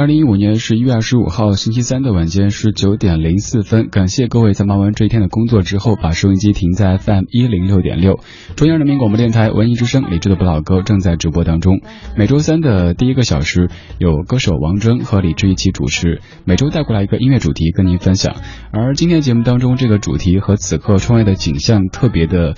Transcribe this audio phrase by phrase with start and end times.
[0.00, 8.18] 二零一五年十一月二十五号星期三的晚间是九点零四分，感谢各位在忙完这一天的工作之后，把收音机停在 FM 一零六点六，
[8.56, 11.82] 中央人民广播电台文艺之声，理智的不老歌正在直播当中。
[12.16, 13.68] 每周三的第一个小时，
[13.98, 18.36] 有歌手王铮和李志一起主持，每周带过来一个音乐主题跟您分享。
[18.72, 22.54] 而今天节目当中，这个主题和此刻窗外的景象特别的，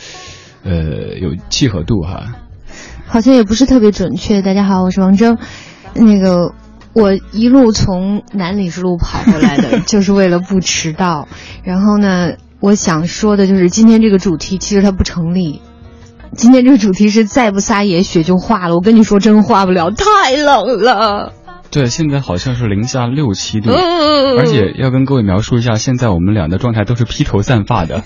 [0.63, 2.37] 呃，有契合度哈。
[3.05, 4.43] 好像也不是特别准确。
[4.43, 5.41] 大家好，我是王铮，
[5.97, 6.55] 那个。
[6.95, 11.27] 我一路从南礼士路跑过来的， 就是为了不迟到。
[11.63, 15.63] 然后呢，我想说的就是今天这个主题其实它不成立。
[16.35, 18.75] 今天这个主题是再不撒野雪就化了。
[18.75, 21.33] 我跟你说真化不了，太冷了。
[21.73, 28.05] 对，现在好像是零下六七度，而且要跟各位描述一下，现在我们俩的状态都是披头散发的。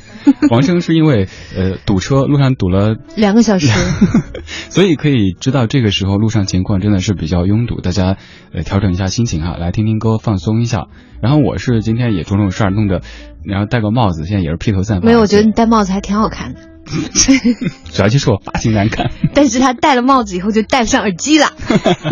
[0.51, 3.67] 王生是因为呃堵车，路上堵了两个小时，
[4.71, 8.17] 所以可以知道这个时候路上情况真的是比较拥堵，大家
[8.53, 10.87] 呃调整一下心情哈，来听听歌放松一下。
[11.21, 13.01] 然后我是今天也种种事儿弄得，
[13.45, 15.07] 然后戴个帽子，现在也是披头散发。
[15.07, 16.61] 没有，我觉得你戴帽子还挺好看的。
[16.87, 21.49] 主要就是我发型难看，但是他戴了帽子以后就戴不上耳机了。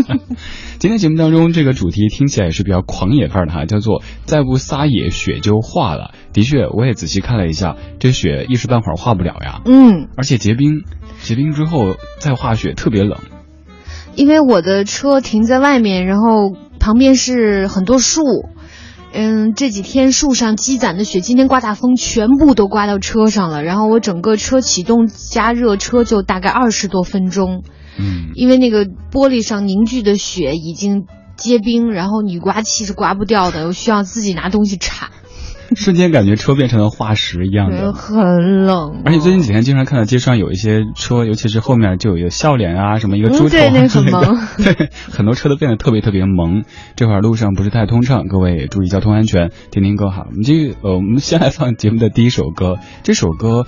[0.79, 6.13] 今天节目当中这个主题听起来也是比较狂野范儿的哈，叫做再不撒野雪就化了。
[6.33, 9.63] 的确，我也仔细看了一下，这雪一时半会儿化不了呀。
[9.65, 10.83] 嗯，而且结冰，
[11.23, 13.19] 结冰之后再化雪特别冷。
[14.17, 18.23] 因为我的车停在外面，然后旁边是很多树。
[19.17, 23.63] 嗯，这几天树上积攒的雪，今天刮大风，全部都刮到车上了。
[23.63, 27.63] 然后我整个车启动加热车就大概二十多分钟。
[27.97, 31.07] 嗯，因为那个玻璃上凝聚的雪已经
[31.37, 35.11] 结冰，然后雨刮器是刮不掉的，我需要自己拿东西铲。
[35.77, 39.03] 瞬间感觉车变成了化石一样的，很冷。
[39.05, 43.59] 而且最近几天经常看到街上有一些车，尤其是后面就有一个笑脸啊，什么一个猪头
[43.89, 44.39] 很萌。
[44.63, 46.65] 对，很多车都变得特别特别萌。
[46.97, 50.27] 这会儿路上不是太通畅，各位注意交通安全，听听歌哈。
[50.29, 52.77] 我们这呃，我们先来放节目的第一首歌。
[53.03, 53.67] 这首歌，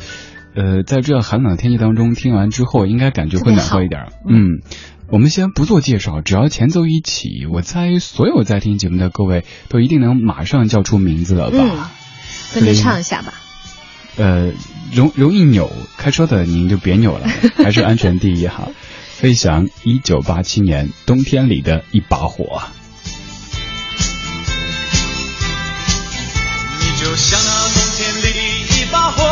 [0.54, 4.06] 呃，在这样寒冷的天气当中听完之后，应该感觉会暖和一点。
[4.28, 4.60] 嗯。
[5.08, 11.58] 我们先不做介绍，只要前奏一起，我猜所有在听节目的各位都一定能马上叫出名字了吧？
[11.60, 11.86] 嗯，
[12.54, 13.34] 跟着唱一下吧。
[14.16, 14.50] 呃，
[14.92, 18.68] 容容易扭，开车的您就别扭了， 还是安全第一哈。
[19.14, 22.62] 飞翔，一九八七年冬天里的一把火。
[26.80, 29.22] 你就像那冬天里的一把火，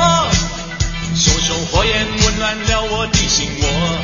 [1.16, 4.03] 熊熊火焰温暖了我的心窝。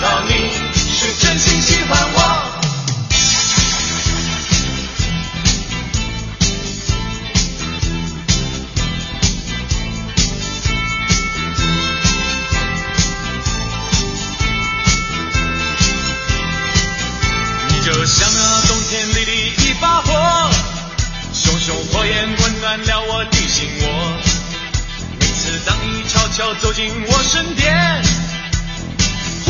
[0.00, 2.18] 道你是真心喜欢我。
[17.68, 20.50] 你就像那冬天里的一把火，
[21.32, 23.84] 熊熊火焰温暖了我的心窝。
[25.18, 28.02] 每次当你悄悄走进我身边，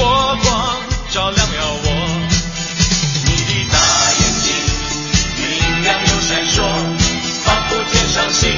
[0.01, 0.07] 火
[0.43, 0.49] 光
[1.11, 1.87] 照亮了我。
[3.27, 3.77] 你的大
[4.13, 4.49] 眼睛
[5.37, 6.57] 明亮又闪烁，
[7.45, 8.49] 仿佛天上星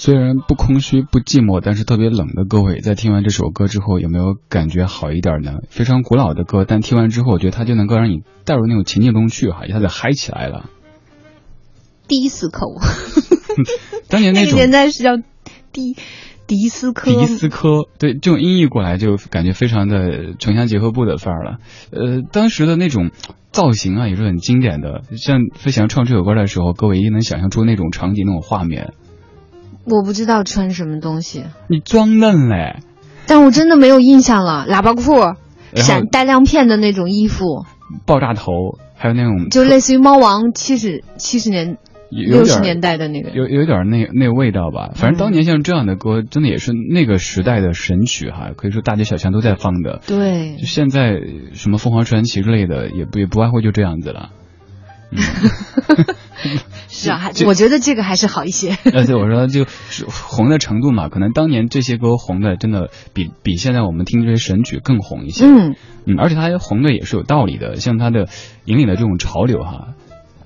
[0.00, 5.58] 虽然不空虚不寂寞，但是特别冷的各位，在听完这首歌之后，有没有感觉好一点呢？
[5.68, 10.70] 非常古老的歌，但听完之后，我觉得它就能够让你带入那种情境中去，哈，一下子嗨起来了。
[12.06, 12.66] 迪斯科，
[14.08, 15.18] 当年那个年代是叫
[15.72, 15.96] 迪
[16.48, 21.58] 迪斯科，迪斯科，对，这种音译过来就感觉非常的城乡结合部的范儿了。
[21.92, 23.10] 呃，当时的那种
[23.52, 25.02] 造型啊，也是很经典的。
[25.16, 28.94] 像飞翔唱这首歌的时候，各位一定能想象出那种场景、那种画面。
[29.84, 32.80] 我不知道穿什么东西，你装嫩嘞，
[33.26, 34.66] 但我真的没有印象了。
[34.66, 35.36] 喇叭裤，
[35.74, 37.66] 闪带亮片的那种衣服，
[38.06, 38.50] 爆炸头，
[38.96, 41.76] 还有那种就类似于猫王七十七十年
[42.10, 43.30] 六十年代的那个。
[43.30, 44.90] 有有点那那味道吧。
[44.94, 50.00] 反正当年像这样的歌，真的也是那个时代的神曲哈，可以说大街小巷都在放的。
[50.06, 51.20] 对就，现在
[51.52, 54.30] 什么凤凰传奇之类的，也不也不外乎就这样子了。
[55.10, 55.18] 嗯
[56.88, 58.76] 是啊，还我觉得这个还是好一些。
[58.94, 65.44] 而且，我说就是红的程度嘛，可能当年这些歌红的真的比比现在我们听这些神曲更红一些。
[65.46, 65.74] 嗯，
[66.06, 68.28] 嗯，而且它红的也是有道理的，像它的
[68.64, 69.94] 引领的这种潮流哈。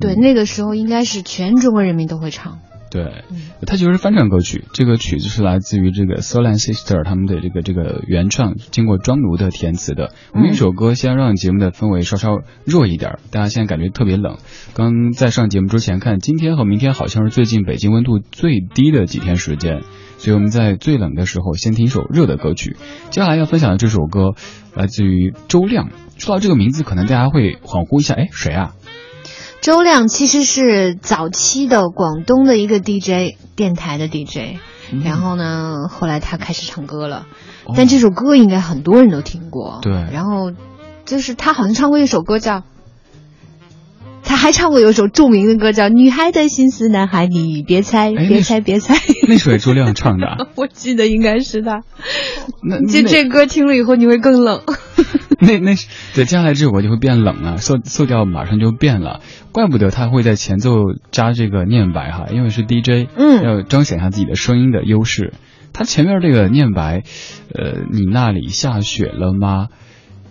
[0.02, 2.58] 对，那个时候应该是全中国人民都会唱。
[2.90, 10.12] 对嗯，它其实是翻唱歌曲，这个曲子是来自于这个 Soul and Sister 他们的这个这个原创，经过庄奴的填词的。
[10.34, 14.36] 我们一首歌先让节目的氛围稍稍弱一点，大家现在感觉特别冷。
[14.74, 19.80] 刚在上节目之前看，今天和明天好像是最近北京温度最低的几天时间，
[20.18, 22.76] 所以我们在最冷的时候先听一首热的歌曲。
[23.08, 24.34] 接下来要分享的这首歌
[24.74, 25.88] 来自于周亮。
[26.18, 28.74] 说到这个名字，可能大家会恍惚一下，哎，谁啊？
[29.62, 34.58] 周亮其实是早期的广东的一个 DJ 电台的 DJ，、
[34.90, 35.04] 嗯。
[35.04, 37.26] 然后呢，后来他开始唱歌了，
[37.64, 37.74] 哦。
[37.76, 39.78] 但这首歌应该很多人都听过。
[39.80, 39.92] 对。
[40.12, 40.50] 然后
[41.04, 42.64] 就是他好像唱过一首歌叫，
[44.32, 48.94] 他还唱过有一首著名的歌叫《女孩的心思，男孩你别猜，哎别猜，别猜》。
[49.28, 50.36] 那首也周亮唱的啊。
[50.56, 51.82] 我记得应该是他。
[52.62, 54.62] 那这这歌听了以后你会更冷。
[55.38, 59.20] 那那是对，接下来这首歌就会变冷了，色色调马上就变了，
[59.52, 60.76] 怪不得他会在前奏
[61.10, 65.34] 加这个念白哈，因为是 DJ，嗯要彰显一下自己的声音的优势。
[65.74, 67.02] 他前面这个念白，
[67.54, 69.68] 呃，你那里下雪了吗？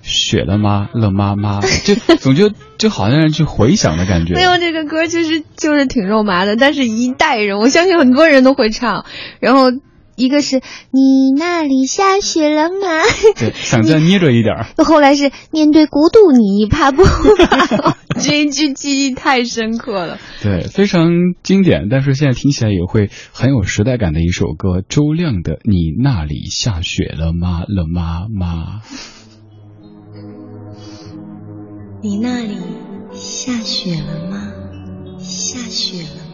[0.02, 0.90] 雪了吗？
[0.94, 1.62] 了妈妈？
[1.86, 4.34] 就总觉得就好像去回想的感觉。
[4.34, 9.06] 没有这个歌其实就是挺肉麻的，但是一代人，我相信很多人都会唱。
[9.40, 9.72] 然后
[10.16, 13.04] 一个是你那里下雪了吗？
[13.40, 14.66] 对，想再捏着一点儿。
[14.84, 17.98] 后来是面对孤独你怕不怕？
[18.20, 20.20] 这一句记忆太深刻了。
[20.44, 21.10] 对，非常
[21.42, 27.62] 经典，但是现在听起来也会很有时代感的一首歌，周亮的《你那里下雪了吗？
[27.68, 28.82] 了吗吗？
[32.04, 32.58] 你那里
[33.14, 34.52] 下雪了吗？
[35.20, 36.31] 下雪了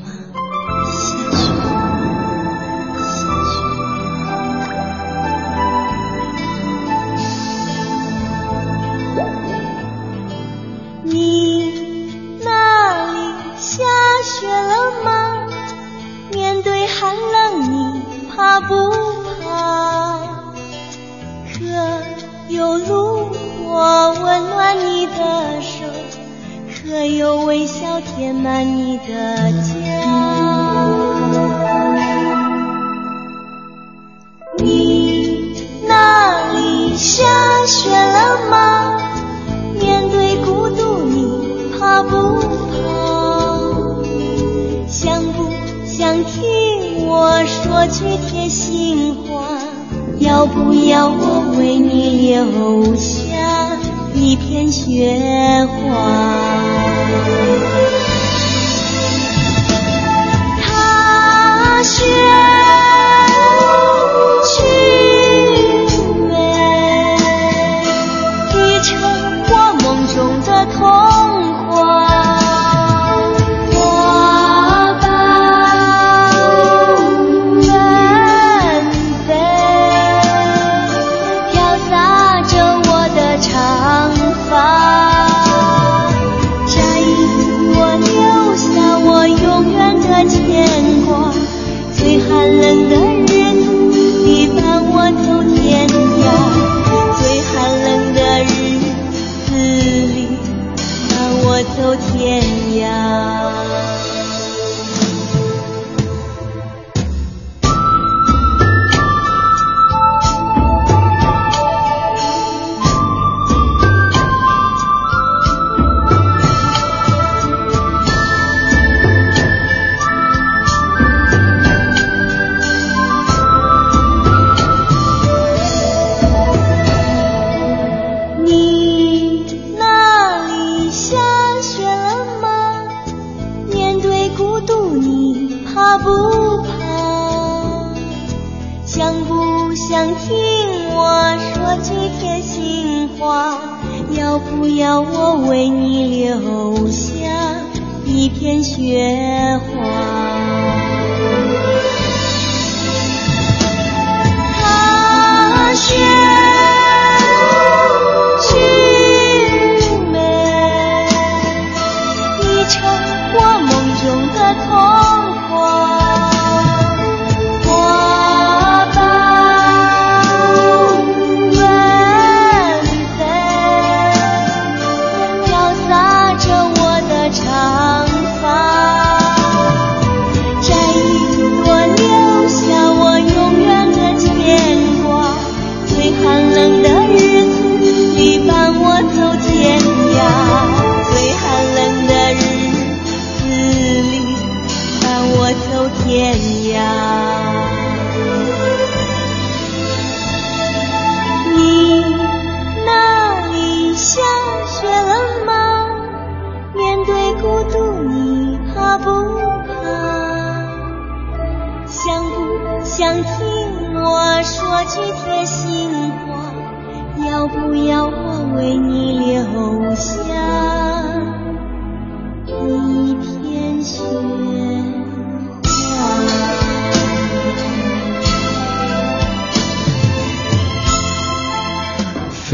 [92.47, 93.06] 冷冷的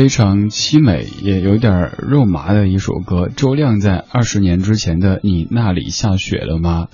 [0.04, 3.30] 非常凄美，也有点肉麻的一首歌。
[3.34, 6.90] 周亮在二十年之前的《你那里下雪了吗》。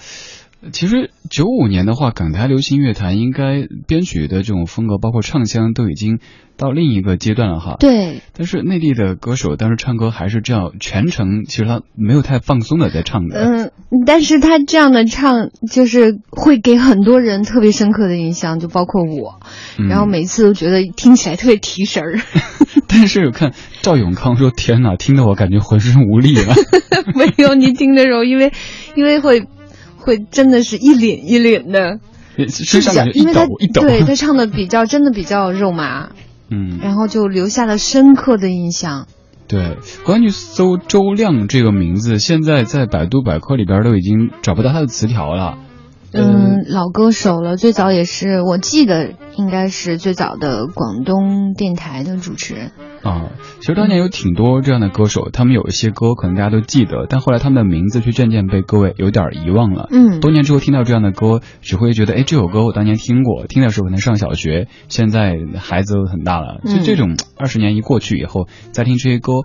[0.72, 6.20] 其实九五年的话，港台流行乐坛应该编曲的这种风格，包括唱腔，都已经
[6.58, 7.76] 到另一个阶段了哈。
[7.80, 8.22] 对。
[8.34, 13.40] 但是内地的歌手当时唱歌还是这样，全程其实他没有太放松的在唱的。
[13.40, 13.72] 嗯，
[14.06, 19.40] 但是他这样的唱，就是会给很多人特别深刻的印象，就包括我。
[19.90, 22.20] 然后每次都觉得听起来特别提神儿。
[22.88, 26.54] 但是我看赵永康说：“天哪，听得我感觉浑身无力了。
[27.16, 28.52] ”没有，你听的时候，因为
[28.96, 29.48] 因为会。
[30.00, 32.00] 会真的是一脸一脸的，
[32.48, 33.82] 身上感觉一抖一抖。
[33.82, 36.10] 对他唱的比较真的比较肉麻，
[36.50, 39.08] 嗯，然后就留下了深刻的印象。
[39.48, 45.58] 对，关于搜周亮这个名字，现在在百度百科里边都已经找不到他的词条了。
[46.12, 52.72] 嗯，老歌手了，最早也是我记得应该是最早的广东电台的主持人
[53.04, 53.30] 啊。
[53.60, 59.88] 其实当年有挺多这样的歌手，他们有一些歌可能大家都记得，但后来他们的名字却渐渐被各位有点遗忘了。
[59.92, 66.60] 嗯，多年之后听到这样的歌，只会觉得哎，这首歌我当年听过，听的时候可能上小学，现在孩子都很大了。
[66.66, 69.44] 就这种二十年一过去以后再听这些歌，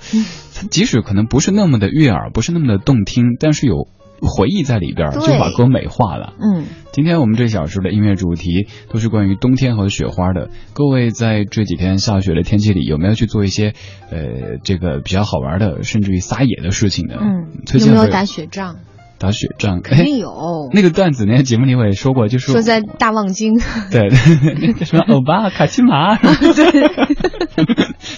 [0.55, 3.87] 它即使可能不是那么的悦耳，不是那么的动听，但是有。
[4.21, 6.33] 回忆在里边，就把歌美化了。
[6.41, 10.49] 嗯，今天我们这小时的音乐主题都是关于冬天和雪花的。
[10.73, 13.75] 各位在这几天下雪的天气里，有没有去做一些
[14.11, 17.17] 呃这个比较好玩的，甚至于撒野的事情呢？
[17.21, 17.49] 嗯，
[17.81, 18.77] 有没有打雪仗？
[19.17, 20.69] 打雪仗肯定有。
[20.73, 23.59] 那个段子，那个节目里我也说过，就是说在大望京。
[23.91, 24.11] 对，
[24.85, 26.25] 什么欧巴卡其马， 对，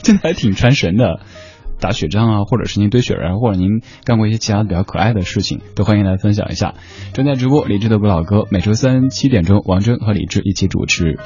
[0.02, 1.20] 真 的还挺传神的。
[1.80, 6.75] 打雪仗啊，或者是您堆雪人，或者您干过一些其他比较可爱的事情，都欢迎来分享一下。
[7.12, 11.18] 正在直播，李志的不老歌，每周三七点钟，王铮和李志一起主持。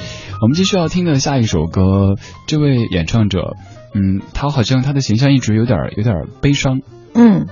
[0.43, 2.17] 我们继续要听的下一首歌，
[2.47, 3.57] 这位演唱者，
[3.95, 6.81] 嗯，他好像他的形象一直有点有点悲伤，
[7.15, 7.47] 嗯，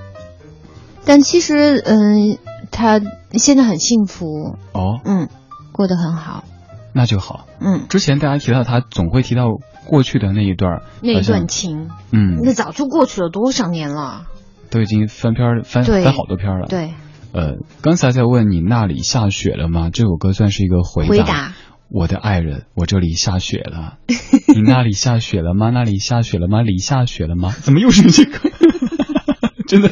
[1.05, 2.39] 但其实，嗯，
[2.71, 3.01] 他
[3.33, 5.29] 现在很幸福哦，嗯，
[5.73, 6.45] 过得很好，
[6.93, 7.87] 那就好，嗯。
[7.89, 9.47] 之前大家提到他，总会提到。
[9.87, 14.27] 过去的那一段那一段情，嗯，那早就过去了多少年了，
[14.69, 16.67] 都已经翻篇翻翻好多篇了。
[16.69, 16.93] 对，
[17.33, 19.89] 呃，刚才在问你那里下雪了吗？
[19.91, 21.09] 这首歌算是一个回答。
[21.09, 21.55] 回答，
[21.89, 23.97] 我的爱人，我这里下雪了。
[24.55, 25.71] 你那里下雪了吗？
[25.71, 26.61] 那里下雪了吗？
[26.61, 27.55] 里下雪了吗？
[27.63, 28.51] 怎么又是这个？
[29.67, 29.91] 真的，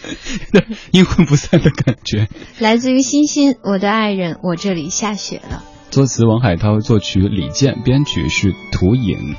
[0.93, 2.29] 阴魂不散的感觉。
[2.59, 5.63] 来自于欣欣，我的爱人，我这里下雪了。
[5.91, 9.35] 作词王海涛，作曲李健，编曲是涂影。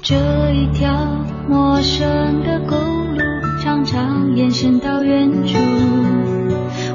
[0.00, 0.16] 这
[0.52, 0.90] 一条
[1.46, 3.20] 陌生的公路，
[3.62, 5.58] 常常延伸到远处。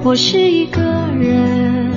[0.03, 1.91] 我是一个人，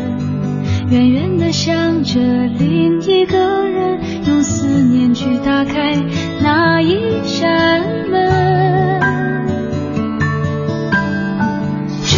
[0.91, 5.97] 远远的想着另一个人，用思念去打开
[6.43, 9.00] 那一扇门。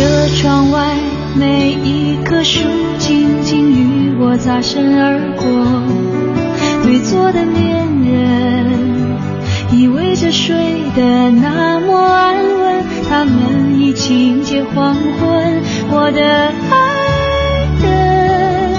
[0.02, 0.96] 车窗外
[1.36, 2.58] 每一棵树，
[2.98, 5.46] 静静与我擦身而过，
[6.82, 8.66] 对坐的恋人。
[9.70, 10.56] 依偎着睡
[10.96, 12.84] 得那么安稳。
[13.08, 15.62] 他们已经接黄昏。
[15.92, 16.74] 我的爱
[17.80, 18.74] 人，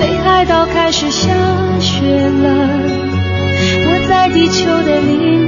[0.00, 1.30] 北海道开始下
[1.78, 2.80] 雪了，
[3.86, 5.43] 我在地球的另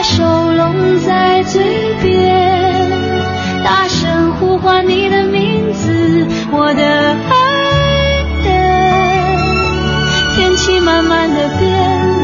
[0.00, 1.62] 把手拢在嘴
[2.00, 2.90] 边，
[3.62, 7.36] 大声呼唤你的名字，我的爱
[8.42, 8.48] 人。
[10.34, 11.70] 天气慢慢的变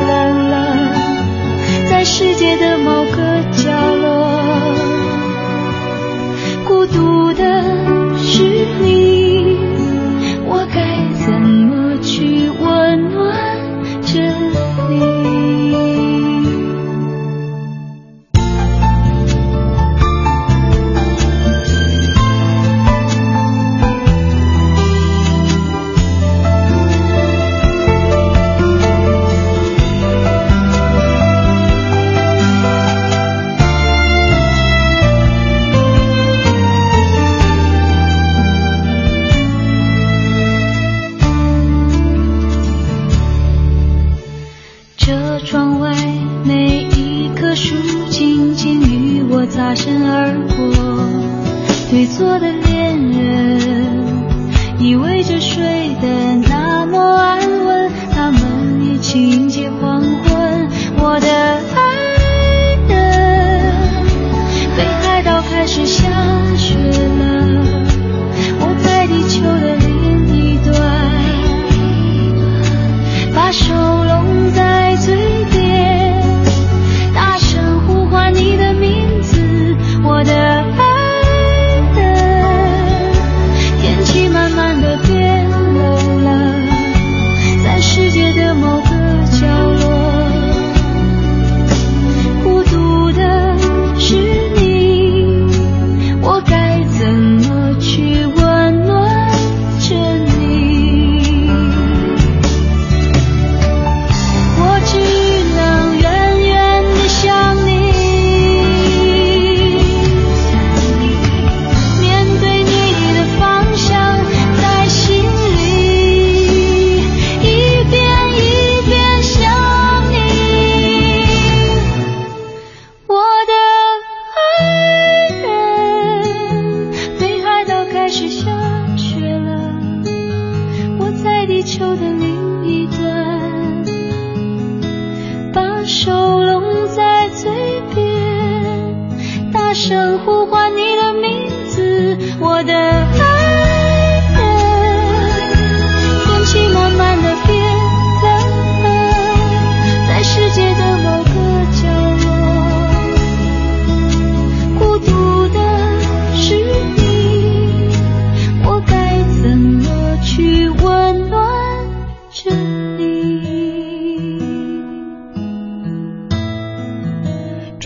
[0.09, 0.56] 冷了，
[1.90, 3.15] 在世界的某个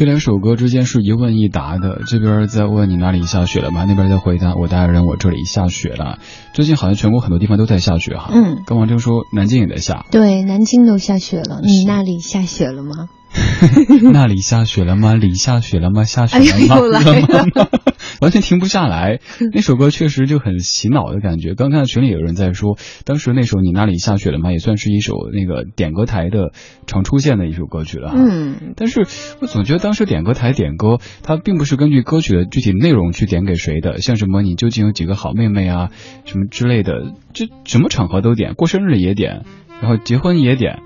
[0.00, 3.84] 这两首歌之间是一问一答的，这边在问你哪里下雪了吗？
[3.86, 6.18] 那边在回答我大人，我这里下雪了。
[6.54, 8.30] 最近好像全国很多地方都在下雪哈。
[8.32, 13.10] 嗯跟王铮说南京也在下，对，南京都下雪了，你那里下雪了吗？
[14.10, 15.12] 那里下雪了吗？
[15.16, 16.04] 里下雪了吗？
[16.04, 16.76] 下雪了吗？
[16.76, 17.20] 哎又来了
[17.54, 17.68] 吗
[18.20, 19.20] 完全停不下来。
[19.52, 21.54] 那首歌确实就很洗脑的感觉。
[21.54, 24.52] 刚看到群里有人在说，当时那首你那里下雪了吗？
[24.52, 26.52] 也算是一首那个点歌台的
[26.86, 28.12] 常出现的一首歌曲了。
[28.14, 29.06] 嗯，但是
[29.40, 35.90] 我总觉得当时点歌台点歌，它并不是根据歌曲的具体内容去点给谁的，像什么你究竟有几个好妹妹啊，
[36.26, 39.44] 什么之类的，这什么场合都点，过生日也点，
[39.80, 40.80] 然后结婚也点，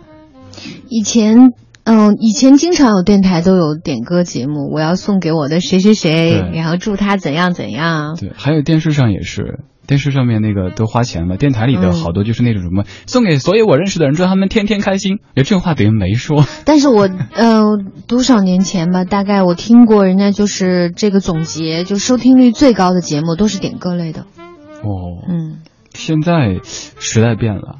[0.89, 1.53] 以前。
[1.85, 8.17] 嗯，以前经常有电台都有点歌节目，我要送给我的谁谁谁，然后祝他怎样怎样。
[8.19, 16.47] 对，还有电视上也是，电视上面那个都花钱嘛，电台里的嗯好多就是那种什么、送给所有我认识的人，祝他们天天开心，哎，这话等于没说。
[16.65, 17.65] 但是我呃
[18.07, 24.23] 多少年前吧，大概我听过人家就是这个总结，就收听率最高的节目都是点歌类的。
[24.23, 25.59] 哦，嗯，
[25.93, 26.61] 现在
[26.99, 27.77] 时代变了。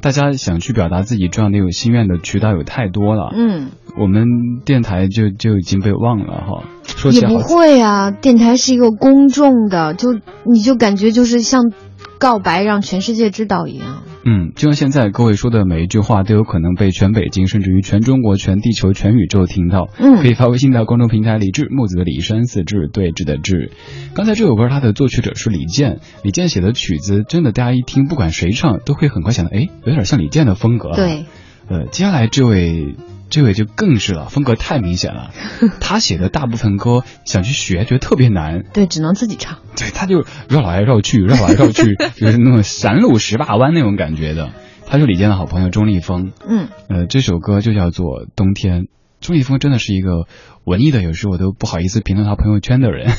[0.00, 6.62] 大家想去表达自己这样的有心愿的渠道有太多了，嗯，我们电台就就已经被忘了哈。
[6.84, 11.72] 说起也不会啊，电台是一个公众的，就你就感觉就是像
[12.18, 14.02] 告白让全世界知道一样。
[14.24, 19.88] 嗯，就像现在各位说的每一句话都有可能被全北京，甚至于全中国、全地球、全宇宙听到。
[19.98, 23.70] 嗯可以发微信到公众平台李志木子的李山四志对峙的志。
[24.14, 30.96] 刚才这首歌它的作曲者是李健，李健写的曲子真的大家一听，不管谁唱，都会很快想到，哎，有点像李健的风格、啊。。
[30.96, 31.24] 对，
[31.68, 32.96] 呃，接下来这位
[33.30, 35.30] 这位就更是了，风格太明显了。
[35.80, 38.64] 他写的大部分歌想去学，觉得特别难。
[38.72, 39.58] 对，只能自己唱。
[39.76, 44.50] 对，他就绕来绕去，绕来绕去， 就是那种山路十八弯那种感觉的。
[44.86, 46.32] 他是李健的好朋友钟立风。
[46.48, 48.82] 嗯，呃，这首歌就叫做《冬天》。
[49.20, 50.26] 钟立风真的是一个
[50.64, 53.10] 文艺的，有时候我都不好意思评论他朋友圈的人，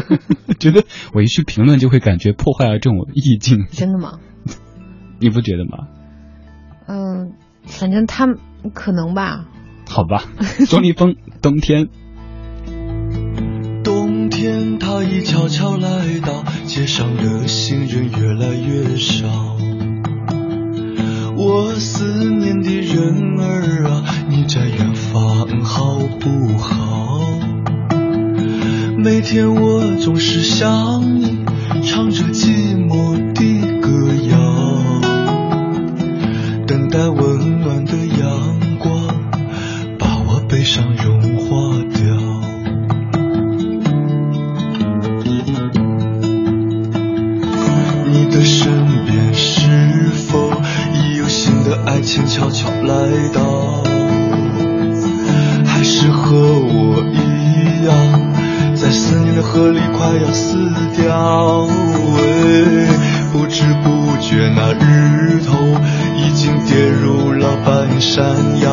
[0.60, 3.66] 觉得我一去评论就会感觉破坏了这种意境。
[3.70, 4.18] 真的吗？
[5.20, 5.86] 你不觉得吗？
[6.88, 7.32] 嗯，
[7.66, 8.26] 反正他
[8.72, 9.44] 可能吧。
[9.88, 10.24] 好吧，
[10.68, 11.88] 钟立风，冬天。
[13.84, 19.26] 冬天，他已悄悄来到，街上的行人越来越少。
[21.36, 27.20] 我思念的人儿啊，你在远方好不好？
[28.98, 31.44] 每天我总是想你，
[31.84, 34.36] 唱着寂寞的歌谣，
[36.96, 38.90] 等待温暖的阳光，
[39.98, 42.00] 把我悲伤融化掉。
[48.06, 48.72] 你的身
[49.04, 49.68] 边是
[50.10, 50.50] 否
[50.94, 53.84] 已有新的爱情悄悄来到？
[55.66, 60.56] 还是和我一样，在思念的河里快要死
[60.96, 61.66] 掉？
[62.16, 62.88] 喂，
[63.36, 65.58] 不知不觉那日头
[66.16, 68.24] 已经跌入了半山
[68.60, 68.70] 腰，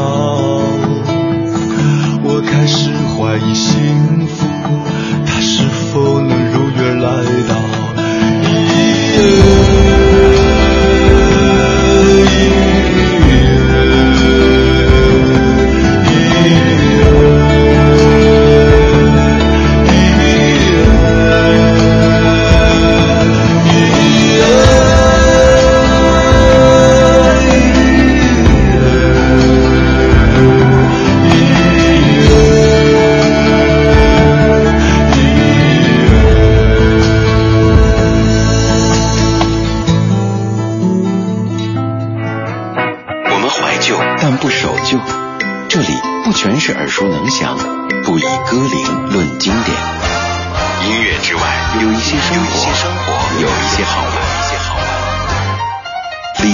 [2.24, 4.48] 我开始怀疑幸福，
[5.26, 7.63] 它是否能如约来到？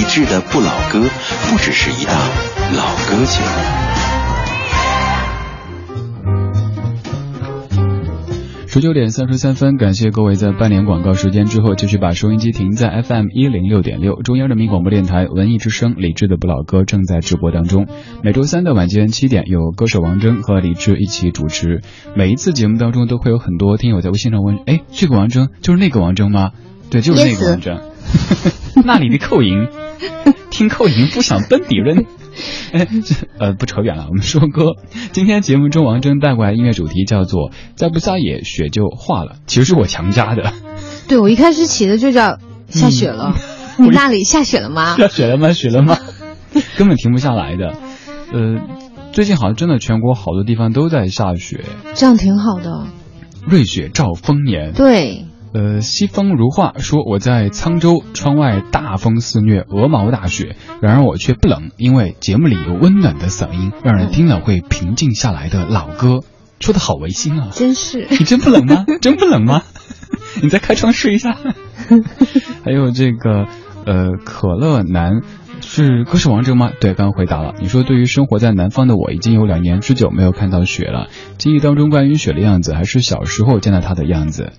[0.10, 0.26] 玩。
[0.26, 1.08] 理智的不老歌，
[1.50, 2.16] 不只是一档
[2.76, 3.48] 老歌节目。
[8.68, 17.88] 十九点三十三分，感谢各位在半年广告时间之后，继续把收音机停在 FM 一零六点六，中央人民广播电台文艺之声，李志的不老歌正在直播当中。
[18.24, 21.82] 每周三的晚间七点，有歌手王铮和李志一起主持。
[22.16, 26.52] 每一次节目当中，都会有很多听友在微信上问：“哎，这个王铮就是那个王铮吗？”
[26.90, 27.89] 对，就是那个王铮。
[28.86, 29.68] 那里的扣银，
[30.50, 32.06] 听扣银不想奔底人。
[32.72, 34.76] 哎，这呃不扯远了，我们说歌。
[35.12, 40.54] 今天节目中王铮带过来音乐主题叫做“再不撒野，雪就化了”，其实是我强加的。
[41.08, 42.38] 对，我一开始起的就叫
[42.70, 43.34] 下雪了。
[43.36, 43.42] 嗯
[43.82, 44.98] 你那里下雪了吗？
[44.98, 45.54] 下雪了吗？
[45.54, 45.98] 雪了吗？
[46.78, 47.78] 根本停不下来的。
[48.34, 48.60] 呃，
[49.14, 51.64] 最近好像真的全国好多地方都在下雪，
[51.96, 52.88] 这样挺好的。
[53.48, 54.74] 瑞雪兆丰年。
[54.74, 66.20] 对，呃，西风如画说我在沧州，窗外大风肆虐，鹅毛大雪，然而我却不冷，因为节目里有温暖的嗓音，让人听了会平静下来的老歌，
[66.60, 67.50] 说的好违心啊！
[67.52, 68.06] 真是。
[68.12, 68.86] 你真不冷吗？
[69.02, 69.64] 真不冷吗？
[70.44, 71.36] 你再开窗试一下。
[72.64, 73.48] 还有这个，
[73.86, 75.22] 呃，可乐男
[75.62, 76.72] 是歌手王者吗？
[76.80, 77.56] 对，刚刚回答了。
[77.60, 81.08] 你说对于生活在南方的我，已经有两年之久没有看到雪了。
[81.40, 84.52] 记忆当中关于雪的样子，还是小时候见到它的样子。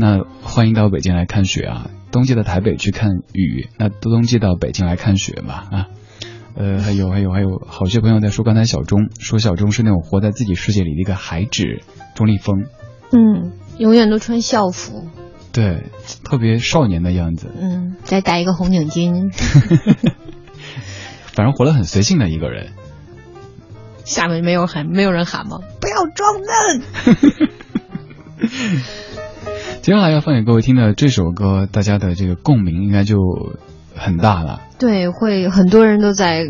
[0.00, 1.90] 那欢迎到北京来看雪啊！
[2.10, 5.88] 冬季的台北去看雨，那冬季到北京来看雪嘛啊！
[6.56, 11.82] 呃，还有还有还有，好些朋友在说刚才小钟说小钟是那种活在自己世界里的一个孩子，
[12.14, 12.64] 钟立风。
[13.12, 15.06] 嗯，永远都穿校服。
[15.52, 15.82] 对，
[16.24, 17.52] 特别少年的样子。
[17.60, 19.30] 嗯，再戴一个红领巾。
[21.34, 22.72] 反正活得很随性的一个人。
[24.06, 25.58] 下面没有喊，没有人喊吗？
[25.78, 26.82] 不要装嫩。
[29.82, 33.16] 接下来要放给各位听的这首歌，大家的这个共鸣应该就
[33.96, 34.60] 很大了。
[34.78, 36.44] 对，会很多人都在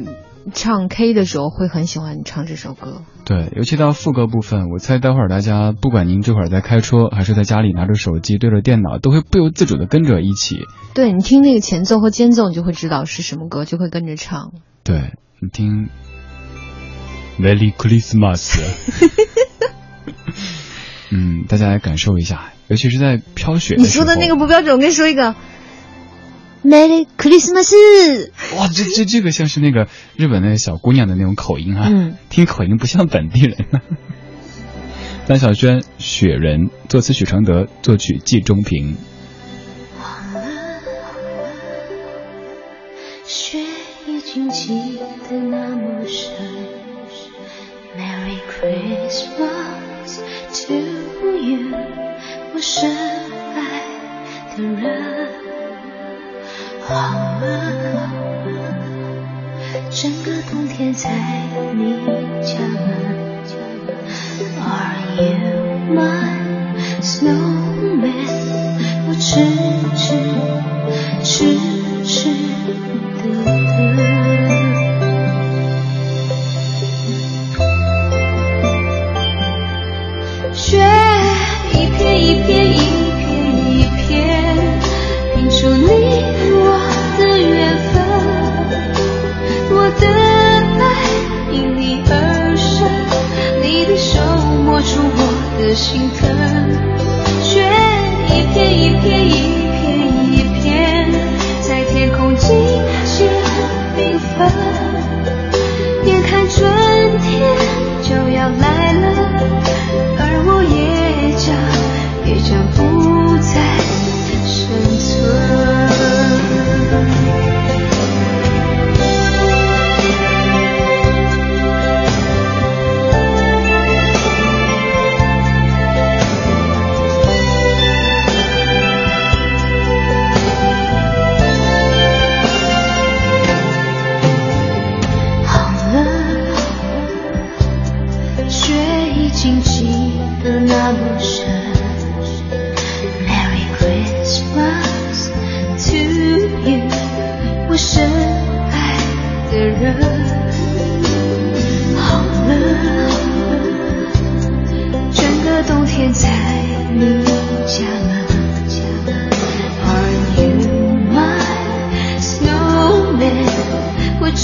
[0.53, 3.03] 唱 K 的时候会很喜欢唱这首歌。
[3.25, 10.59] 对，尤其到副歌部分，我猜待会儿大家不管您这会儿在开车，还是在家里拿着手机对着电脑，都会不由自主的跟着一起。
[10.93, 14.53] 对你听那个前奏和间奏，你就会知道是什么歌，就会跟着唱。
[14.83, 15.88] 对你听
[17.38, 18.59] ，Merry Christmas。
[21.12, 23.74] 嗯，大家来感受一下，尤其是在飘雪。
[23.76, 25.35] 你说的那个不标准，我跟你说一个
[26.64, 28.30] ，Merry Christmas。
[28.56, 33.66] 哇，这这这个像是那个日本那个小姑娘的那种口音啊，嗯，听口音不像本地人。
[35.26, 38.96] 范晓萱，雪人，作词许常德，作曲季中平。
[43.26, 43.59] 雪
[44.06, 44.96] 已经积
[45.28, 46.33] 得那么深
[47.98, 50.20] ，Merry Christmas
[50.66, 50.74] to
[51.37, 52.10] you，
[52.61, 52.90] 深
[53.55, 53.59] 爱
[54.57, 55.29] 的人。
[56.87, 56.92] 好
[57.40, 57.44] 了，
[59.90, 61.11] 整个冬天在
[61.75, 61.94] 你
[62.44, 62.79] 家门。
[64.61, 65.25] Are you
[65.94, 66.03] my
[67.01, 68.29] snowman？
[69.09, 69.31] 我痴
[69.96, 70.05] 痴
[71.25, 71.29] 痴
[72.05, 72.39] 痴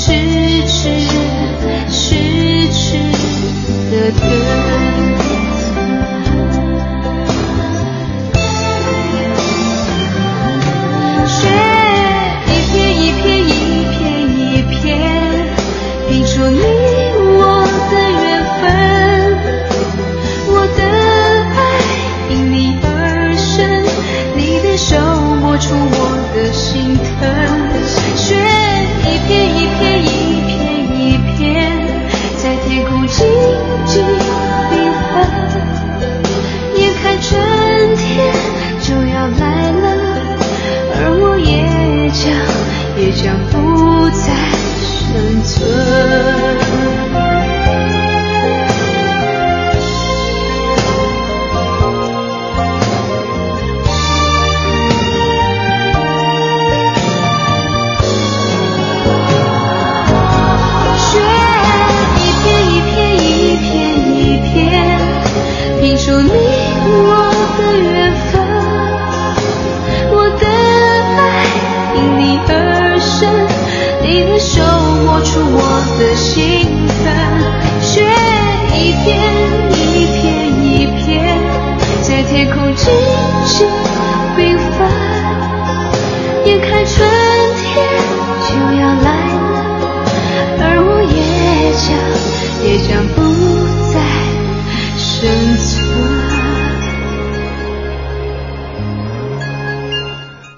[0.07, 0.13] 痴
[0.69, 0.85] 痴
[1.91, 2.97] 痴痴
[3.91, 4.66] 的等。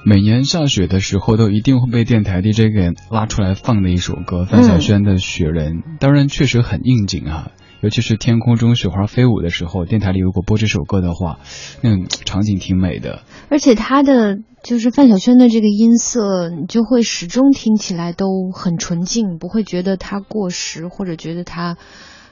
[0.08, 5.82] 每年下雪的时候，都一定会被电台 DJ 给拉出来放的一首歌，范晓萱的《雪人》。
[6.00, 7.50] 当然，确实很应景啊，
[7.82, 11.40] 尤其是天空中雪花飞舞的时候，电台里如果播这首歌的话，
[11.82, 11.90] 那
[12.24, 13.20] 场景挺美的。
[13.50, 21.76] 而且他的就是范晓萱的这个音色，你就会始终听起来都很纯净，不会觉得它过时，或者觉得它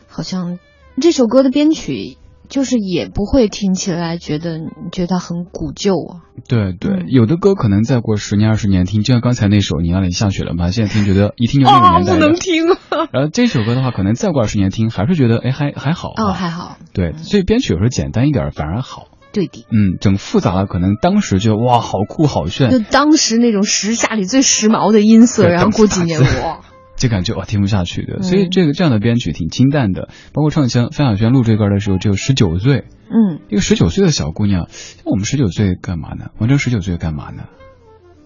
[0.09, 0.59] 好像
[0.99, 2.17] 这首歌的编曲。
[2.49, 4.59] 就是也不会听起来觉得
[4.93, 6.23] 觉得它很古旧啊。
[6.49, 12.19] 对对，嗯有的歌可能再过十年二十年听，就像刚才那首《你那里下雪了吗》，现在听觉得一听就那个年代的。
[12.19, 13.09] 不能听啊。
[13.13, 16.25] 然后这首歌的话，可能再过二十年听，还是觉得哎还还好、啊。
[16.25, 16.77] 哦，还好。
[16.93, 19.09] 对，所以编曲有时候简单一点反而好。
[19.33, 19.67] 对的。
[19.71, 22.71] 嗯，整复杂了，可能当时就哇好酷好炫。
[22.71, 26.61] 就当时那种时下里最时髦的音色，然后过几年哇。
[26.97, 30.09] 就感觉哇听不下去的，嗯所以这个这样的编曲挺清淡的。
[30.33, 36.31] 包括唱腔，范晓萱录这歌的时候只有十九岁，嗯，一个十九岁的小姑娘，像我们十九岁干嘛呢？
[36.39, 37.45] 王铮十九岁干嘛呢？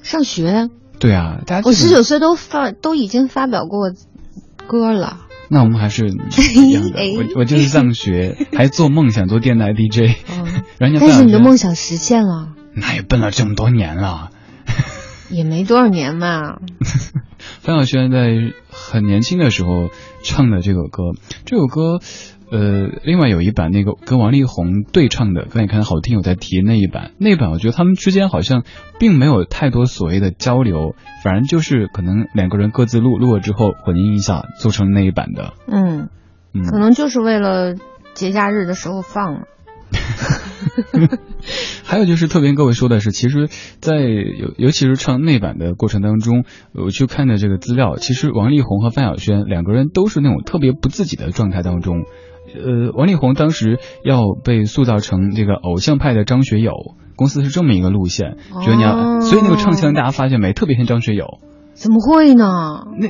[0.02, 0.68] 上学。
[0.98, 3.92] 对啊，大家我十九岁都发都已经发表过
[4.66, 5.22] 歌了。
[5.48, 6.98] 那我们还是一样的。
[6.98, 14.30] 哎 我我就是上学， 还做梦想做电台 DJ，嗯，人家但是你的梦想实现了，那也奔了这么多年了。
[15.30, 16.58] 也没多少年嘛。
[17.60, 19.88] 范晓萱在很年轻的时候
[20.22, 21.12] 唱的这首歌，
[21.44, 21.98] 这首歌，
[22.50, 28.64] 呃，另外有一版那个跟王力宏对唱的，刚才看好听友在提那一版，那一版我觉得他们之间好像
[28.98, 35.54] 并没有太多所谓的交流，反正就是可能两个人各自录，录了之后混音一下做成那一版的。
[35.66, 36.08] 嗯，
[36.52, 37.74] 嗯，可能就是为了
[38.14, 39.42] 节假日的时候放了。
[41.84, 43.48] 还有就是特别跟各位说的是，其实
[43.80, 52.04] 在，尤尤其是唱内版的过程当中，我去看的这个资料，其实王力宏和范晓萱两个人都是那种特别不自己的状态当中。
[52.52, 56.72] 呃，王力宏当时要被塑造成这个偶像派的张学友，
[57.16, 61.38] 公司是这么一个路线，觉得你要，哦所以那个唱腔大家发现没，特别像张学友。
[61.74, 62.44] 怎么会呢？
[62.98, 63.08] 那，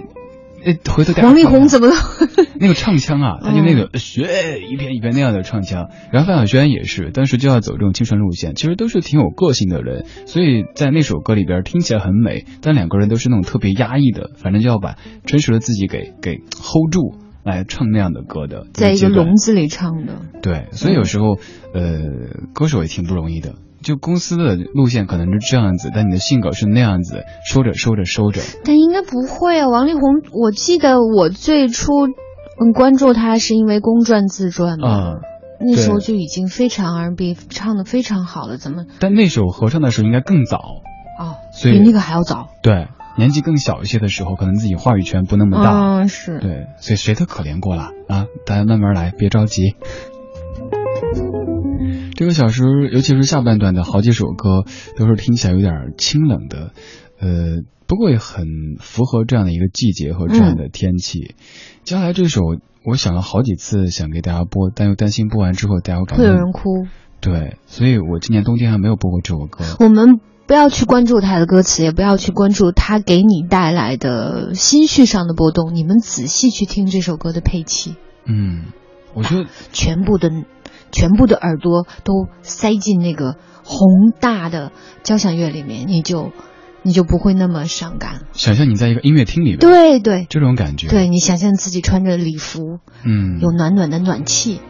[0.65, 1.95] 呃，回头大家王力宏怎么了？
[2.61, 20.21] 那个唱腔啊，他就那个学一遍一遍那样的唱腔，然后范晓萱也是，当时就要走这种青春路线，其实都是挺有个性的人，所以在那首歌里边听起来很美，但两个人都是那种特别压抑的，反正就要把真实的自己给给 hold 住来唱那样的歌的，在一个笼子里唱的。
[20.43, 21.39] 对，所以有时候
[21.73, 22.01] 呃，
[22.53, 23.55] 歌手也挺不容易的。
[23.83, 31.93] 就公司的路线可能是这样子，但你的性格是那样子，收着收着收着，但应该不会啊，王力宏，我记得我最初
[32.61, 35.21] 嗯关注他是因为《公转自传》嘛，
[35.61, 40.59] 嗯、那时候就已经非常 R&B 唱的非常好了，怎么但那首合唱的时候应该更早，
[41.19, 42.49] 哦，所以比那个还要早？
[42.63, 45.73] 对，年纪更小一些的时候，可能自己话语权不那么大。
[45.73, 46.39] 嗯，是。
[46.39, 48.27] 对，所以谁都可怜过了啊！
[48.47, 49.75] 大家慢慢来，别着急。
[52.21, 56.75] 这个小时，尤其是下半段的好几首歌，都是听起来有点清冷的，
[57.19, 58.45] 呃，不过也很
[58.79, 61.35] 符合这样的一个季节和这样的天气。
[61.83, 62.43] 接下来这首，
[62.85, 66.87] 我想了好几次想给大家播，但又担心播完之后大家会有动人哭。
[67.23, 69.65] 对，所以我今年冬天还没有播过这首歌。
[69.83, 75.75] 我们不要去关注他的歌词，也不要去关注他给你带来的心绪上的波动。
[75.75, 78.67] 你们仔细去听这首歌的配器，嗯，
[79.15, 80.31] 我觉得全部的、
[80.93, 84.73] 全部的耳朵都塞进那个宏大的
[85.03, 86.33] 交响乐里面，你就
[86.83, 88.23] 你就不会那么伤感。
[88.33, 94.61] 想象你在一个音乐厅里面，对对这种感觉，，对，你想象自己穿着礼服，嗯，有暖暖的暖气。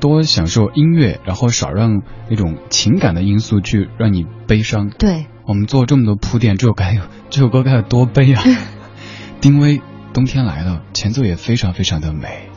[0.00, 4.90] 多享受音乐，然后少让那种情感的因素去让你悲伤。
[4.90, 8.42] 对，我们做这么多铺垫，这首该有这首歌该有多悲啊！
[9.40, 9.80] 丁薇，
[10.12, 12.50] 冬天来了，前奏也非常非常的美。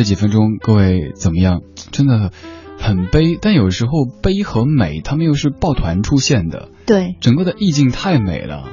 [0.00, 1.60] 这几分钟，各位怎么样？
[1.92, 2.30] 真的
[2.78, 3.90] 很悲，但有时候
[4.22, 6.70] 悲和美，他们又是抱团出现的。
[6.86, 8.64] 对，整个的意境太美了。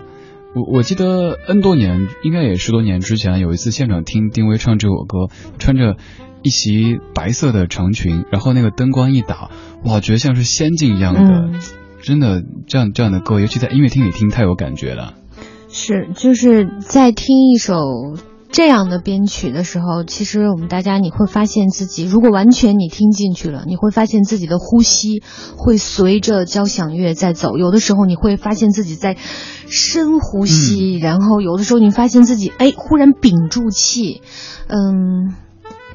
[0.55, 5.28] 我我记得 N 多年，应该也十多年之前，有一次现场听丁薇唱这首歌，
[5.59, 5.97] 穿着
[6.43, 9.51] 一袭白色的长裙，然后那个灯光一打，
[9.84, 11.19] 哇，觉得像是仙境一样的。
[11.19, 11.59] 嗯
[12.01, 15.15] 真的，这样这样的歌，尤其在音乐厅里听，太有感觉了。
[15.67, 17.75] 是，就是在听一首
[18.52, 25.22] 这样的编曲的时候，其实我们大家你会发现自己，如果完全你听进去了，你会发现自己的呼吸
[25.58, 27.58] 会随着交响乐在走。
[27.58, 29.18] 有的时候你会发现自己在
[29.68, 34.22] 深呼吸，然后有的时候你发现自己哎忽然屏住气。
[34.68, 35.36] 嗯，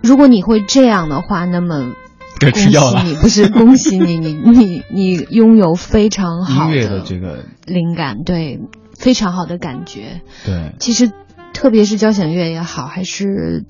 [0.03, 1.93] 如果你会这样的话，那么。
[2.41, 8.59] 该吃药了恭喜你，不是恭喜你，你你 你拥有非常好的这个灵感，对，
[8.99, 10.23] 非常好的感觉。
[10.45, 11.13] 对，其实
[11.53, 13.65] 特别是交响乐也好，还是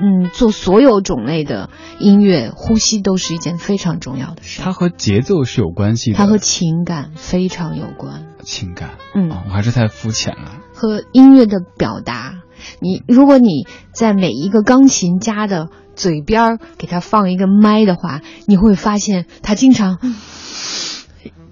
[0.00, 4.60] 嗯做所有种类的音乐，呼吸都是一件非常重要的事。
[4.62, 8.26] 它和节奏是有关系的，它和情感非常有关。
[8.42, 10.60] 情感，嗯哦我还是太肤浅了。
[10.74, 12.34] 和音乐的表达，
[12.80, 19.98] 你如果你在每一个钢琴家的嘴边儿给他放一个麦的话，你会发现他经常，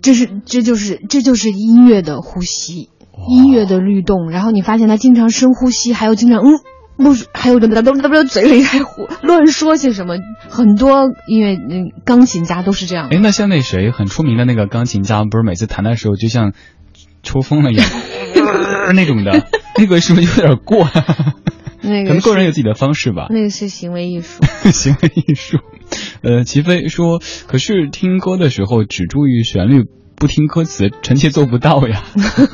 [0.01, 2.91] 这是这就是这就是音乐的呼吸，
[3.29, 4.31] 音乐的律动。
[4.31, 6.61] 然后你发现他经常深呼吸，还有经常嗯。
[6.99, 10.17] 不是，还有的哒哒哒哒，嘴里还胡乱说些什么。
[10.49, 13.09] 很多音乐嗯钢琴家都是这样。
[13.11, 16.55] 哎，那像那谁很出名的那个钢琴家，不是每次弹的时候就像
[17.23, 17.87] 抽风了一样
[18.95, 19.47] 那种的，
[19.77, 20.89] 那个是不是有点过？
[21.83, 23.27] 那个可能个人有自己的方式吧。
[23.29, 24.43] 那个是行为艺术。
[24.73, 25.59] 行为艺术。
[26.23, 29.85] 呃，齐飞说，可是听歌的时候只注意旋律，
[30.17, 32.03] 不听歌词，臣妾做不到呀，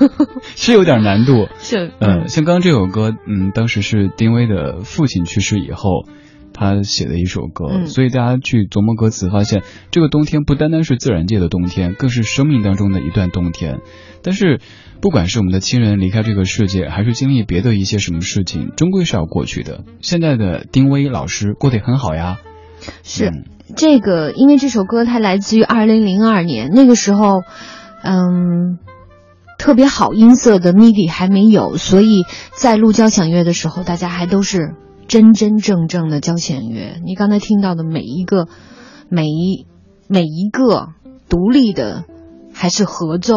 [0.56, 1.48] 是有点难度。
[1.60, 6.06] 是嗯，像刚刚这首歌，嗯，当时是丁薇的父亲去世以后，
[6.52, 13.80] 他写的一首歌，嗯所以大家去琢磨歌词，发现这个冬天不单单是自然界的冬天，更是生命当中的一段冬天。
[14.22, 14.60] 但是，
[15.00, 19.84] 不管是我们的亲人离开这个世界，还是经历别的一些什么事情，终归是要过去的。
[20.00, 22.38] 现在的丁薇老师过得也很好呀，
[23.02, 23.44] 是嗯
[23.76, 27.42] 这个，因为这首歌它来自于二零零二年，那个时候，
[28.02, 28.78] 嗯，
[29.58, 34.74] 特别好音色的 MIDI 还没有，所以在录交响乐的时候，大家还都是
[35.08, 36.96] 真真正正的交响乐。
[37.04, 38.48] 你刚才听到的每一个、
[39.08, 39.66] 每一
[40.08, 40.88] 每一个
[41.28, 42.04] 独立的，
[42.52, 43.34] 还是合奏，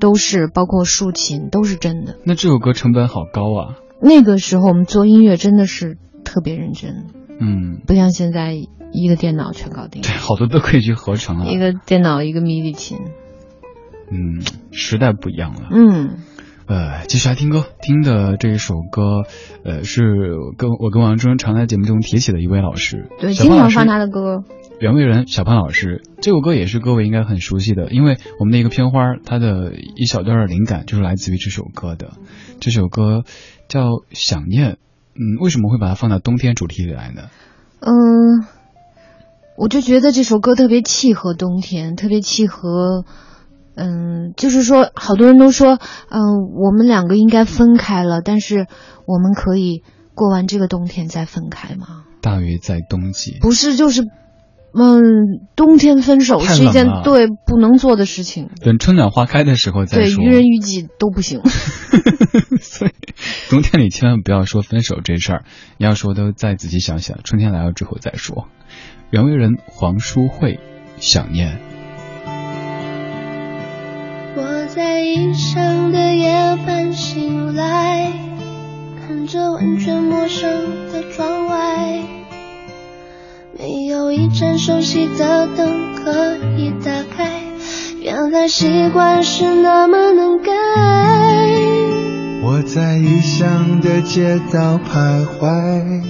[0.00, 2.16] 都是包括竖琴，都是真的。
[2.24, 7.06] 那这首歌成本好高啊，那个时候我们做音乐真的是特别认真，
[7.40, 8.54] 嗯，不像现在
[8.92, 10.12] 一个电脑全搞定对，。
[10.12, 12.98] 好多都可以去合成了一，个电脑，一个 MIDI 琴，
[14.10, 15.68] 嗯，时代不一样了。
[15.70, 16.18] 嗯，
[16.66, 19.22] 呃，继续来听歌，听的这一首歌，
[19.64, 20.02] 呃，是
[20.56, 24.44] 跟我跟王铮常在节目中提起的一位老师，对，经常放他的歌，
[24.80, 26.02] 袁惟仁小潘老师。
[26.20, 32.12] 这首歌也是各位应该很熟悉的，因为我们的一个片花，它的一小段的灵感就是来自于这首歌的。
[32.60, 33.24] 这首歌
[33.68, 33.80] 叫
[34.10, 34.72] 《想念》，
[35.14, 37.22] 嗯，为什么会把它放到冬天主题里来呢？
[37.80, 38.44] 嗯，
[39.58, 43.04] 我就觉得这首歌特别契合冬天，特别契合，
[43.74, 45.80] 嗯，就是说，好多人都说，
[46.10, 46.20] 嗯，
[46.54, 48.68] 我们两个应该分开了，但是
[49.04, 49.82] 我们可以
[50.14, 52.04] 过完这个冬天再分开吗？
[52.20, 53.38] 大约在冬季。
[53.40, 61.42] 不是，就是，嗯，冬天分手是一件对不能做的事情，等春暖花开的时候再说对，于人于己都不行。
[62.62, 62.92] 所以
[63.50, 65.44] 冬天里千万不要说分手这事儿，
[65.78, 68.46] 你要说都再仔细想想，春天来了之后再说。
[69.10, 70.60] 袁惟仁、黄淑慧，
[70.98, 71.58] 想念。
[74.36, 76.30] 我在异乡的夜
[76.66, 78.12] 半醒来，
[79.00, 82.02] 看着完全陌生的窗外，
[83.58, 87.40] 没有一盏熟悉的灯可以打开，
[88.02, 90.52] 原来习惯是那么能改。
[92.42, 96.02] 我在异乡的街道徘徊，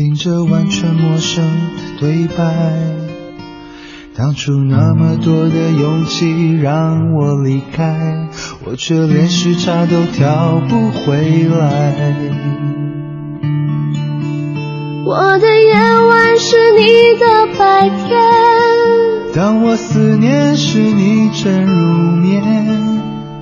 [0.00, 2.54] 听着完全陌生的对白。
[4.16, 8.26] 当初那么多的勇气让我离开，
[8.64, 12.14] 我却连时差都调不回来。
[15.04, 18.18] 我的夜晚是你的白天，
[19.34, 22.42] 当我思念时，你正入眠。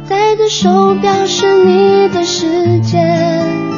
[0.09, 3.78] 戴的手表是你的时间。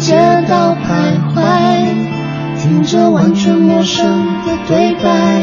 [0.00, 0.14] 街
[0.48, 1.40] 道徘徊，
[2.60, 4.04] 听着完全陌生
[4.44, 5.42] 的对白。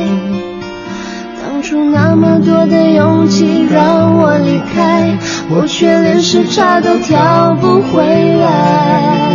[1.42, 5.18] 当初那么多的勇气让我离开，
[5.50, 9.32] 我却连时差都调不回来。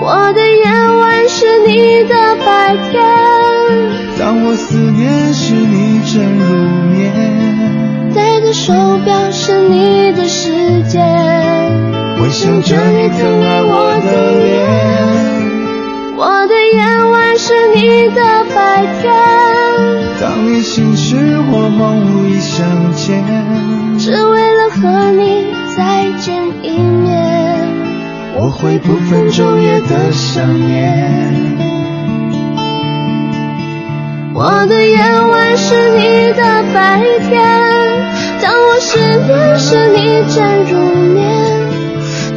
[0.00, 0.64] 我的夜
[1.00, 2.14] 晚是你的
[2.44, 3.02] 白天，
[4.20, 6.44] 当我思念时你正入
[6.92, 8.72] 眠，戴的手
[9.04, 11.61] 表是你的时间。
[12.32, 14.66] 想着你疼爱我的脸，
[16.16, 18.22] 我的夜晚是你的
[18.54, 19.12] 白天。
[20.18, 21.14] 当你醒时，
[21.52, 23.22] 我梦里相见，
[23.98, 25.44] 只为了和你
[25.76, 27.12] 再见一面。
[28.34, 31.04] 我会不分昼夜的想念。
[34.34, 37.38] 我的夜晚是你的白天，
[38.40, 40.78] 当我失眠时，你正入
[41.12, 41.51] 眠。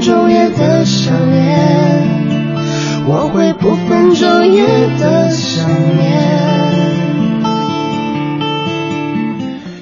[0.00, 4.64] 昼夜的想念，我会不分昼夜
[4.98, 6.36] 的想念。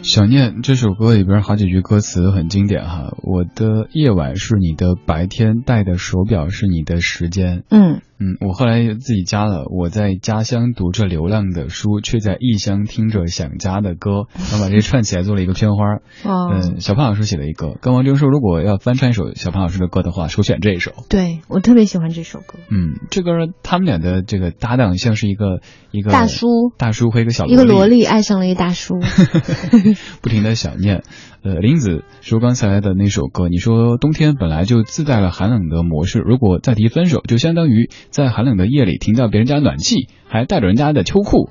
[0.03, 7.65] 想念这首歌里边好几句歌词很经典哈，我的夜晚是你的白天，戴的手表是你的时间。
[7.71, 8.01] 嗯。
[8.19, 9.65] 嗯，我后来自己加了。
[9.71, 14.27] 我在家乡读着流浪的书，却在异乡听着想家的歌。
[14.37, 15.85] 然后把这串起来做了一个片花。
[16.25, 17.77] 嗯，小胖老师写了一个。
[17.81, 20.93] 跟王峥说，如果要翻唱一首小胖老师的歌的话，首选这一首。
[21.09, 22.59] 对我特别喜欢这首歌。
[22.71, 25.61] 嗯，这歌他们俩的这个搭档像是一个
[25.91, 26.47] 一个大叔，
[26.79, 28.95] 大叔和一个小一个萝莉爱上了一个大叔
[30.23, 31.03] 不停的想念。
[31.45, 41.51] 呃，林子说刚才的那首歌，你说冬天本来就自带了寒冷的模式，如果再提分手，就相当于在寒冷的夜里停掉别人家暖气，还带着人家的秋裤，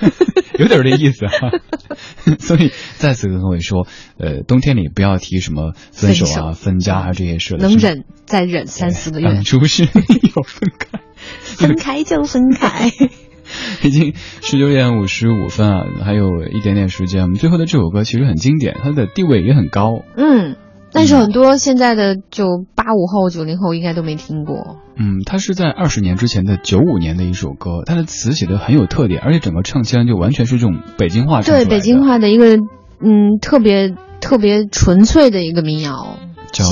[0.60, 1.50] 有点这意思哈。
[2.38, 3.86] 所以再次跟各位说，
[4.18, 11.00] 呃，冬天里不要提什么分手啊、分家啊这些事能忍再忍三四个月，当初是有分开，
[11.42, 12.90] 分开就分开。
[13.82, 17.22] 已经十九点五十五分啊，还有一点点时间。
[17.22, 20.02] 我们最后的这首歌其实很经典，它的地位也很高。
[20.16, 20.56] 嗯，
[20.92, 24.76] 但是很多现在的就八五后、九零后应该都没听过。
[24.96, 31.40] 嗯，它是在二十年之前的九五年的一首歌，它的词写的很有特点，而且整个唱腔就完全是这种北京话。
[31.40, 32.56] 对，北京话的一个
[33.02, 36.18] 嗯，特别特别纯粹的一个民谣。
[36.52, 36.64] 叫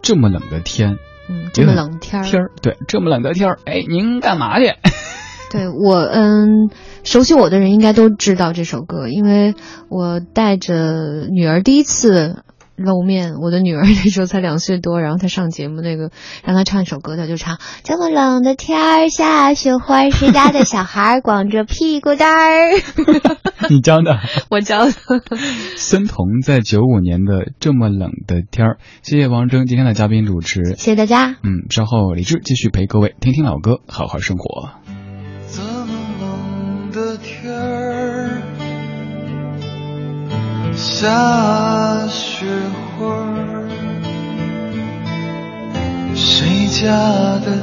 [0.00, 0.96] 这么冷的天，
[1.28, 4.72] 嗯，这么冷天天儿，对，这么冷的天儿，哎，您干嘛去？
[5.54, 6.68] 对我，嗯，
[7.04, 9.54] 熟悉我的人应该都知道这首歌，因为
[9.88, 12.42] 我带着女儿第一次
[12.74, 16.10] 露面，我的女儿 那时候才两岁多，然后她上节目，那个
[16.42, 22.72] 让她唱一首歌，她就唱这么冷的天儿下雪花，谁家的小孩光着屁股蛋儿？
[23.70, 24.18] 你教的？
[24.50, 24.92] 我教的。
[25.76, 31.36] 孙彤在九五年的这么冷的天儿，谢谢王铮今天的嘉宾主持，谢谢大家。
[31.44, 34.70] 嗯，稍后李志继续陪各位听听老歌，好好生活。
[40.86, 42.44] 下雪
[42.98, 43.66] 花儿，
[46.14, 46.84] 谁家
[47.40, 47.56] 的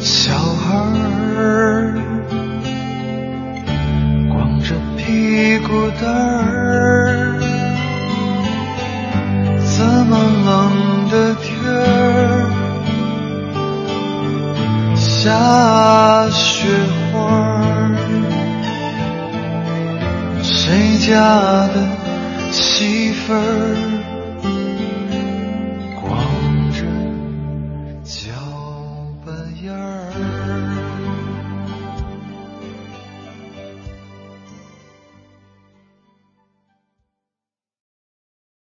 [0.00, 0.74] 小孩
[1.36, 1.94] 儿
[4.32, 5.68] 光着屁股
[6.00, 7.38] 蛋儿？
[9.76, 10.50] 这么冷
[11.10, 12.48] 的天儿
[14.96, 16.66] 下雪
[17.12, 17.94] 花儿。
[20.42, 21.12] 谁家
[21.68, 21.76] 的
[22.54, 24.03] 媳妇儿？